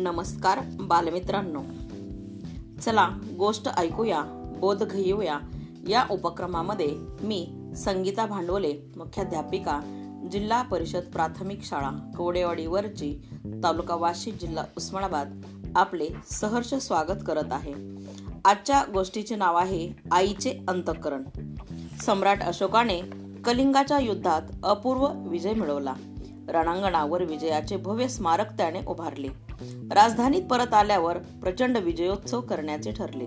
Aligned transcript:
नमस्कार 0.00 0.58
बालमित्रांनो. 0.80 1.62
चला 2.80 3.08
गोष्ट 3.38 3.68
ऐकूया 3.76 4.22
बोध 4.58 4.82
घेऊया. 4.82 5.38
या 5.88 6.04
उपक्रमामध्ये 6.10 6.96
मी 7.22 7.70
संगीता 7.76 8.26
भांडवले 8.26 8.74
मुख्याध्यापिका 8.96 9.80
जिल्हा 10.32 10.62
परिषद 10.62 11.00
प्राथमिक 11.12 11.64
शाळा 11.64 12.10
कवडेवाडीवरची 12.18 13.18
तालुका 13.44 13.94
वाशी 13.94 14.30
जिल्हा 14.30 14.64
उस्मानाबाद 14.76 15.40
आपले 15.76 16.08
सहर्ष 16.30 16.74
स्वागत 16.74 17.18
करत 17.26 17.52
आहे. 17.52 17.74
आजच्या 18.44 18.84
गोष्टीचे 18.92 19.36
नाव 19.36 19.56
आहे 19.56 19.90
आईचे 20.12 20.58
अंतकरण. 20.68 21.22
सम्राट 22.02 22.42
अशोकाने 22.42 23.00
कलिंगाच्या 23.44 23.98
युद्धात 23.98 24.42
अपूर्व 24.64 25.08
विजय 25.28 25.52
मिळवला. 25.52 25.94
रणांगणावर 26.48 27.24
विजयाचे 27.24 27.76
भव्य 27.76 28.08
स्मारक 28.08 28.56
त्याने 28.56 28.80
उभारले. 28.86 29.49
राजधानीत 29.92 30.42
परत 30.42 30.74
आल्यावर 30.74 31.18
प्रचंड 31.18 31.76
विजयोत्सव 31.76 32.40
करण्याचे 32.40 32.92
ठरले. 32.92 33.26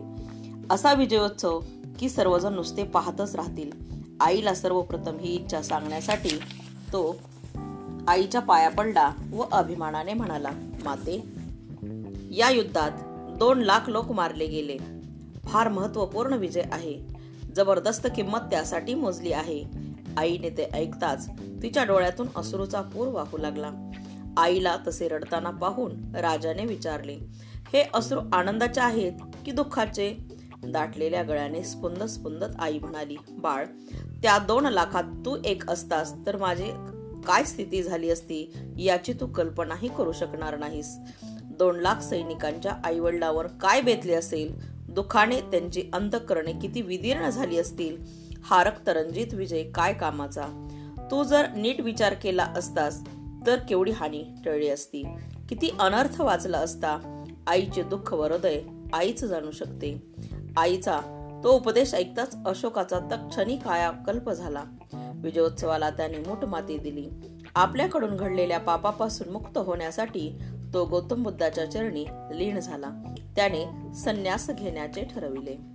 असा 0.69 0.93
विजयोत्सव 0.93 1.59
की 1.99 2.09
सर्वजण 2.09 2.53
नुसते 2.53 2.83
पाहतच 2.83 3.35
राहतील. 3.35 3.71
आईला 4.19 4.53
सर्वप्रथम 4.53 5.17
ही 5.19 5.35
इच्छा 5.35 5.61
सांगण्यासाठी 5.61 6.37
तो 6.87 7.19
आईच्या 8.07 8.41
पाया 8.41 8.69
पडला 8.69 9.11
व 9.33 9.43
अभिमानाने 9.51 10.13
म्हणाला 10.13 10.49
माते 10.85 11.23
या 12.31 12.49
युद्धात 12.49 12.91
दोन 13.37 13.61
लाख 13.61 13.89
लोक 13.89 14.11
मारले 14.11 14.47
गेले. 14.47 14.77
फार 15.45 15.69
महत्त्वपूर्ण 15.69 16.33
विजय 16.33 16.63
आहे. 16.71 16.99
जबरदस्त 17.55 18.07
किंमत 18.15 18.39
त्यासाठी 18.39 18.93
मोजली 18.93 19.33
आहे. 19.33 19.63
आईने 20.17 20.49
ते 20.49 20.63
ऐकताच 20.73 21.29
तिच्या 21.63 21.83
डोळ्यातून 21.83 22.27
अश्रूचा 22.35 22.81
पूर 22.81 23.07
वाहू 23.07 23.37
लागला. 23.37 23.71
आईला 24.37 24.77
तसे 24.87 25.07
रडताना 25.07 25.49
पाहून 25.49 26.15
राजाने 26.15 26.65
विचारले 26.65 27.17
हे 27.73 27.81
अश्रू 27.93 28.19
आनंदाचे 28.33 28.81
आहेत 28.81 29.11
की 29.45 29.51
दुःखाचे? 29.51 30.15
दाटलेल्या 30.63 31.23
गळ्याने 31.23 31.63
स्पुंद 31.63 32.03
स्पुंदत 32.03 32.59
आई 32.59 32.79
म्हणाली 32.79 33.15
बाळ 33.29 33.65
त्या 34.21 34.37
दोन 34.39 34.65
लाखात 34.65 35.03
तू 35.25 35.37
एक 35.45 35.69
असतास 35.69 36.13
तर 36.25 36.37
माझी 36.37 36.71
काय 37.27 37.43
स्थिती 37.43 37.83
झाली 37.83 38.09
असती? 38.09 38.53
याची 38.77 39.13
तू 39.13 39.27
कल्पनाही 39.27 39.87
करू 39.87 40.11
शकणार 40.11 40.57
नाहीस. 40.57 40.97
दोन 41.57 41.79
लाख 41.79 42.01
सैनिकांच्या 42.01 42.71
आईवडिलावर 42.83 43.47
काय 43.47 43.81
बेतले 43.81 44.13
असेल? 44.13 44.53
दुःखाने 44.89 45.41
त्यांची 45.41 45.83
अंतकरणे 45.93 46.53
किती 46.53 46.81
विदीर्ण 46.81 47.29
झाली 47.29 47.57
असतील? 47.57 47.97
हारक 48.43 48.87
तरंजित 48.87 49.33
विजय 49.33 49.63
काय 49.63 49.93
कामाचा? 49.93 50.47
तू 51.11 51.23
जर 51.23 51.47
नीट 51.55 51.81
विचार 51.81 52.13
केला 52.13 52.43
असतास 52.43 53.01
तर 53.47 53.59
केवढी 53.69 53.91
हानी 53.91 54.23
टळली 54.45 54.69
असती? 54.69 55.03
किती 55.49 55.69
अनर्थ 55.79 56.21
वाचला 56.21 56.57
असता? 56.57 57.23
आईचे 57.47 57.83
दुःख 57.83 58.13
वरदय 58.13 58.61
आईच 58.93 59.25
जाणू 59.25 59.51
शकते. 59.51 60.13
आईचा 60.57 61.01
तो 61.43 61.51
उपदेश 61.51 61.95
ऐकताच 61.95 62.35
अशोकाचा 62.45 62.99
तक्षणी 62.99 63.57
कायाकल्प 63.57 64.29
झाला. 64.29 64.63
विजयोत्सवाला 65.15 65.89
त्याने 65.89 66.17
मूठ 66.17 66.45
माती 66.45 66.77
दिली. 66.77 67.09
आपल्याकडून 67.55 68.15
घडलेल्या 68.15 68.59
पापापासून 68.59 69.29
मुक्त 69.29 69.57
होण्यासाठी 69.57 70.39
तो 70.73 70.85
गौतम 70.85 71.23
बुद्धाच्या 71.23 71.71
चरणी 71.71 72.05
लीन 72.31 72.59
झाला. 72.59 73.13
त्याने 73.35 73.93
संन्यास 73.93 74.49
घेण्याचे 74.49 75.01
ठरविले. 75.01 75.72